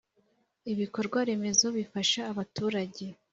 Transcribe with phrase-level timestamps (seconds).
[0.71, 3.05] Ibikorwaremezo bifasha abaturage.